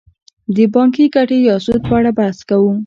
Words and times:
د 0.55 0.57
بانکي 0.73 1.05
ګټې 1.15 1.37
یا 1.49 1.55
سود 1.65 1.81
په 1.87 1.93
اړه 1.99 2.11
بحث 2.19 2.37
کوو 2.49 2.71